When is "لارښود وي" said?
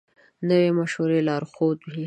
1.27-1.99